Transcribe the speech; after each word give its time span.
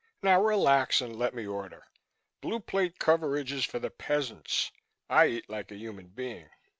Now 0.23 0.41
relax 0.41 0.99
and 0.99 1.15
let 1.15 1.35
me 1.35 1.45
order. 1.45 1.83
Blue 2.41 2.59
Plate 2.59 2.97
coverage 2.97 3.51
is 3.51 3.65
for 3.65 3.77
the 3.77 3.91
peasants; 3.91 4.71
I 5.11 5.27
eat 5.27 5.47
like 5.47 5.69
a 5.69 5.75
human 5.77 6.07
being." 6.07 6.49